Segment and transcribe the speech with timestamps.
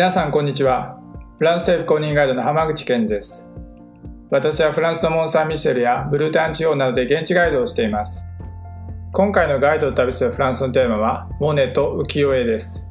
[0.00, 0.98] 皆さんこんにちは。
[1.36, 3.46] フランス政府公認ガイドの浜口健二です。
[4.30, 8.24] 私はフランスのモン・サン・ミシェルやブルータン地方などで現地ガイドをしています。
[9.12, 12.88] 今回のガイドを旅するフランスのテーマはモネと浮世絵です。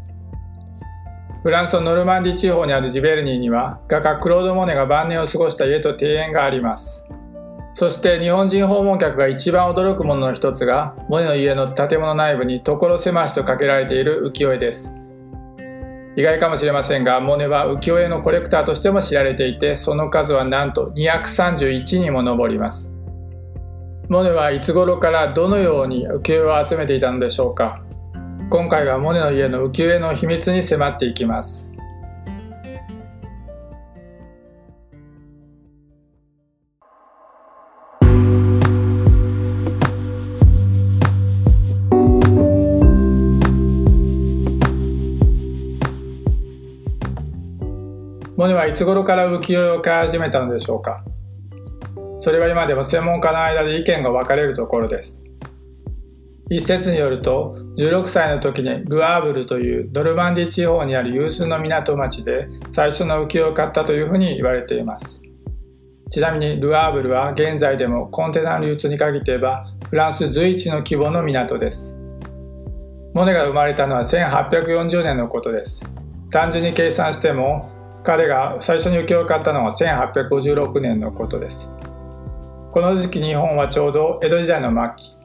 [1.41, 7.05] フランスのノルマンディ地方にあるジベルニーには画家クロード・モネが晩年を過ごした家と庭園があります。
[7.73, 14.93] そして日本人訪問客が一番驚くものの一つがモネの家の建物内部に所狭しとかけられている浮世絵です。
[16.15, 22.95] 意外かもしれませんがモネは浮世絵のコレクターとしても知られていてその数はなんと231にも上ります。
[24.09, 27.83] モネはいつ頃からどのように浮世絵を集めていたのでしょうか。
[28.49, 31.71] 今回はモネの家の浮世絵の秘密に迫っていきます。
[48.39, 51.03] モネはいつ頃から浮世絵を飼い始めたのでしょうか？
[52.19, 55.25] それは今でも専門家の間で意見が分かれるところです。
[56.49, 65.21] 一説によると16歳の時にルアーブルというノルマンディ地方にある有数の港町で最初の浮世絵を買ったというふうに言われています。
[66.09, 71.93] ちなみにルアーブルは現在でもコンテナ流通に限って言えばフランス随一の規模の港です。
[73.13, 75.83] モネが生まれたのは1840年のことです。
[76.31, 81.71] 単純に計算しても彼が最初に浮世を買ったのは1856年のことです。
[82.71, 85.17] この時期日本はちょうど江戸時代の末期。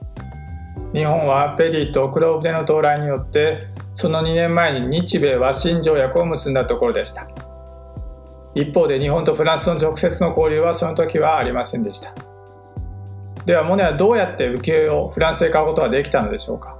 [0.93, 7.29] 日本はペリーと黒船の到来によってその2年前に日米和親条約を結んだところでした。
[8.55, 12.15] 一方で日本とフランスの直接の交流はその時はありませんでした。
[13.45, 16.79] ではモネはどうやって浮世絵をフランスで買うことができたのでしょうか。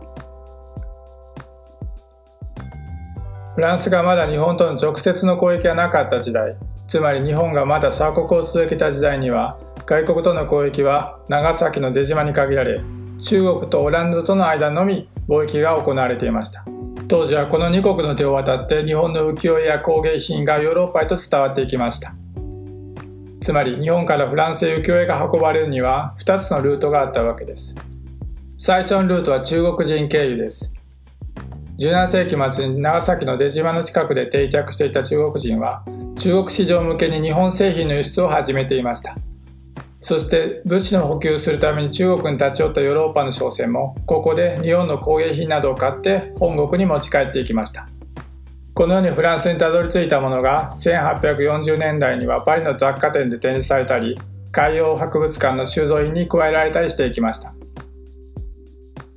[3.55, 6.57] フランスがまだ日本との直接の交易がなかった時代
[6.89, 12.81] つまり日本がまだ鎖国を続けた時代には外国との交易は長崎の出島に限られ
[13.21, 16.65] 中国とオランダとの間のみ貿易が行われていました。
[17.09, 22.15] 当時はこの2国の手を渡って日本の浮世絵や工芸品がヨーロッパへと伝わっていきました。
[23.41, 27.75] つまり日本からフランスへ浮世絵が運ばれるには2つのルートがあったわけです。
[28.59, 30.74] 最初のルートは中国人経由です。
[31.79, 35.85] 17世紀末に長崎の出島の近くで定着していた中国人は
[36.19, 39.17] 中国市場向けに日本製品の輸出を始めていました。
[40.01, 47.89] そして物資の補給するために中国に立ち寄ったヨーロッパの商船もここで日本の工芸品などを買って本国に持ち帰っていきました。
[48.75, 54.19] このようにフランスにたどり着いたものが1840年代にはパリの雑貨店で展示されたり
[54.53, 57.55] 海洋博物館の収蔵品に加えられたりしていきました。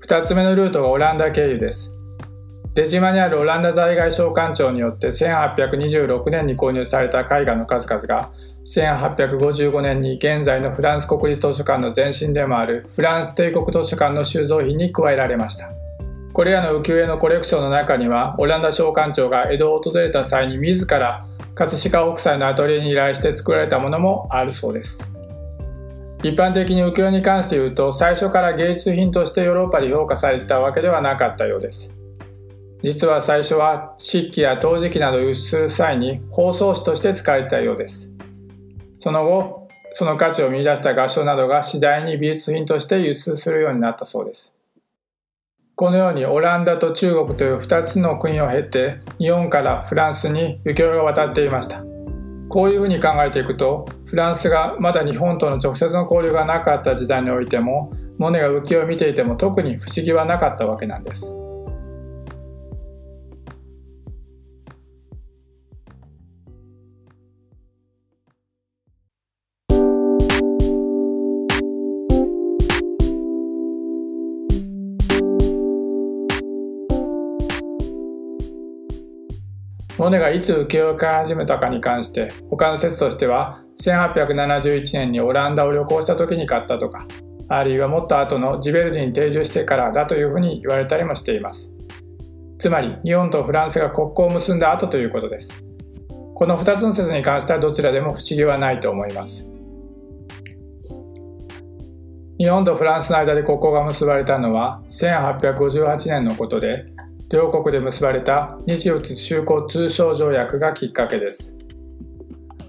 [0.07, 1.96] 2つ目のルートがオランダ経由です。
[2.77, 8.29] 出島にあるオランダ在外商館長によって1826年に購入された絵画の数々が
[8.67, 15.71] 1855年に現在のフランス国立図書館の前身でもあるフランス帝国図書館の収蔵品に加えられました。
[16.33, 25.11] これらの浮世絵のコレクションの中にはオランダ商館長が江戸を訪れた際に自ら葛飾北斎のアトリエに依頼して作られたものもあるそうです。
[26.21, 31.96] 一般的に浮世絵に関して言うと最初から芸術品としてヨーロッパで評価されてたわけではなかったようです。
[32.83, 38.11] 実は最初は漆器や陶磁器などを輸出する際に包装紙として使われていたようです。
[38.99, 44.55] その後その価値を見出した合唱などが次第に美術品として輸出するようになったそうです。
[45.75, 51.83] このようにオランダと中国という2つの国を経て日本からフランスに浮世が渡っていました。
[52.49, 61.35] こういうふうに考えていくとフランスがまだ日本との直接の交流がなかった時代においてもモネが浮世を見ていても特に不思議はなかったわけなんです。
[79.97, 87.07] モネがいつ浮世絵を飼い始めたかに関して他の説としては1871年にオランダを旅行した時に買ったとか
[87.49, 91.73] あるいはもっと後のジベルジに定住してからだというふうに言われたりもしています。
[92.59, 95.63] つまり日本とフランスが国交を結んだ後ということです。
[96.35, 99.51] この2つの説に関してはどちらでも不思議はないと思います。
[102.37, 106.85] 日本とフランスの間で国交が結ばれたのは1858年のことで
[107.29, 111.55] 両国で結ばれた日仏修好通商条約がきっかけです。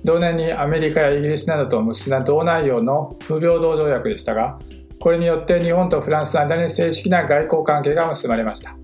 [0.04, 4.58] 同年にアメリカやイギリスなどと結んだ同内容の不平等条約でしたが
[5.00, 8.76] これによって日本とフランスの間に正式な外交関係が結ばれました。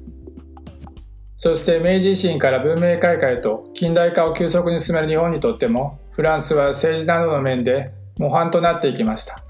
[1.37, 9.44] そして明治維新から文明開化へと近代化を急速に進める日本にとってもフランスは政治などの面で模範となっていきました。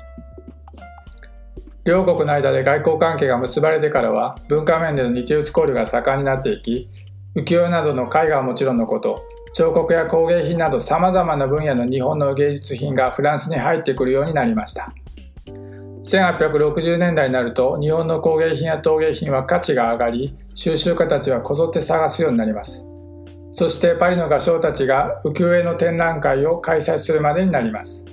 [1.85, 6.89] 両国の間で外交関係が結ばれてからは文化面での日仏交流が盛んになっていき
[7.37, 9.23] 浮世絵などの絵画はもちろんのこと
[9.53, 14.93] 彫刻や工芸品などさまざまな分野の日本の芸術品がフランスに入ってくるようになりました。
[16.05, 22.87] 1860年代になると日本の工芸品や陶芸品は価値が上がり収集家たちはこぞって探すようになります。
[23.53, 28.05] そしてパリの画商たちが浮世絵の展覧会を開催するまでになります。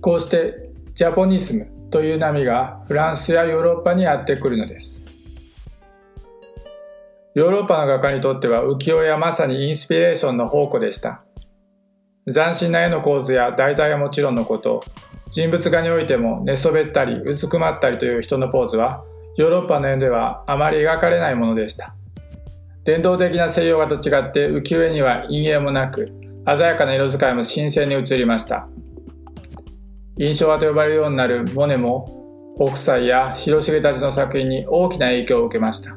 [0.00, 5.08] こうしてジャポニスムという波がフランスやヨーロッパにやってくるのです。
[7.36, 11.22] ヨーロッパの画家にとっては浮世絵はまさにインスピレーションの宝庫でした。
[12.26, 14.82] 斬新な絵の構図や題材はもちろんのこと
[15.30, 19.04] 人物画においても寝そべったりうずくまったりという人のポーズは
[19.36, 21.94] ヨーロッパの絵ではあまり描かれないものでした。
[22.82, 26.08] 伝統的な西洋画と違って浮世絵には陰影もなく
[26.44, 28.66] 鮮やかな色使いも新鮮に映りました。
[30.16, 35.96] 印象派と呼ばれるようになるモネも北斎や広重たちの作品に大きな影響を受けました。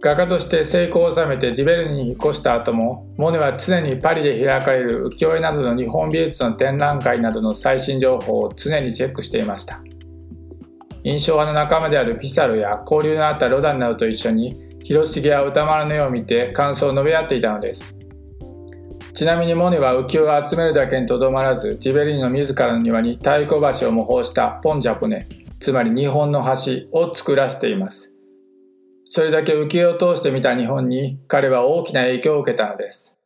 [0.00, 9.82] 画家として成功を収めてジベルニに引っ越した後もモネは常にパリで開かれる浮世絵などの日本美術の展覧会などの最新情報を常にチェックしていました。
[11.04, 17.97] 印象派の仲間であるピサロや交流のあったロダンなどと一緒に広重や歌丸の絵を見て感想を述べ合っていたのです。
[19.18, 25.26] ちなみにモネは浮世を集めるだけにとどまらずジベリニの自らの庭に太鼓橋を模倣したポンジャポネ
[25.58, 28.14] つまり日本の橋を作らせています。
[29.08, 33.18] それだけ浮世を通して見た日本に彼は大きな影響を受けたのです。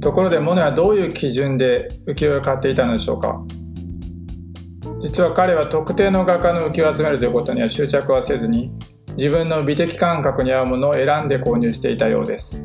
[0.00, 3.42] ところでモネはどういう基準で浮世絵を買っていたのでしょうか？
[5.00, 8.70] 実は彼は特定の画家の浮世絵を集めるということには執着はせずに
[9.16, 12.62] 自分の美的感覚に合うものを選んで購入していたようです。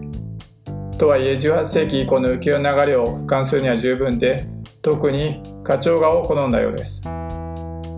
[0.98, 4.48] とはいえ18世紀以降の浮世の流れを俯瞰するには十分で
[4.82, 7.02] 特に花鳥画を好んだようです。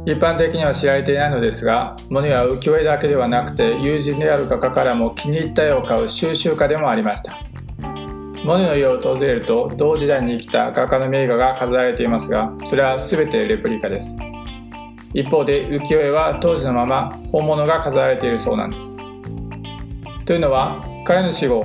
[0.06, 7.34] 一般的には知られていないのですがモネは浮世絵だけではなくて友人である画家からも気に入った絵を買う収集家でもありました。
[8.44, 14.18] モネの家を訪れると同時代に生きた画家の名画が飾られていますがそれは全てレプリカです。
[15.14, 18.98] 一方で浮世絵は当時のまま本物が飾られているそうなんです。
[20.26, 21.64] というのは彼の死後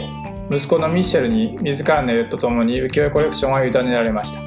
[0.50, 4.42] 息子のミッシェルに自らの絵とともに浮世絵コレクションは委ねられました。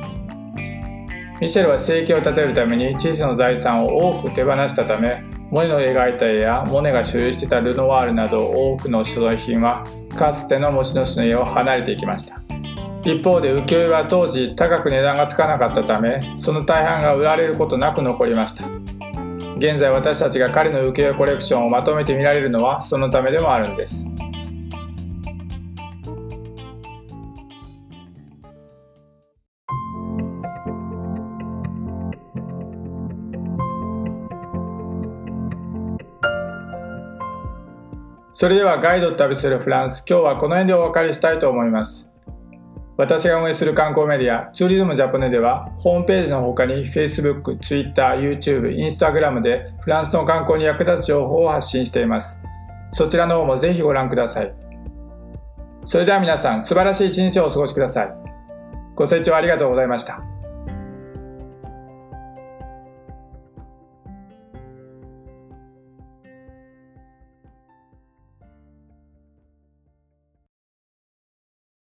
[1.40, 5.22] ミシェルは生計を立てるために知識の財産を多く手放したため
[5.52, 12.42] モネの描いた絵やモネが所有していたルノワールなど多くの所蔵品はかつての持ち主の家を離れていきました。
[13.04, 18.66] 一方で浮世絵は当時高く値段がつかなかったためその大半が売られることなく残りました。
[19.58, 24.08] 現在私たちが彼の浮世絵コレクションをまとめて見られるのはそのためでもあるんです。
[38.36, 42.10] それではガイドと旅するフランス、今日はこの辺でお別れしたいと思います。
[42.98, 52.42] 私が運営する観光メディア、ツーリズムジャポネでは、ホームページの他に Facebook、Twitter、YouTube、Instagram でフランスの観光に役立つ情報を発信しています。
[52.92, 54.54] そちらの方もぜひご覧ください。
[55.86, 58.14] それでは皆さん、素晴らしい一日をお過ごしください。
[58.96, 60.35] ご清聴ありがとうございました。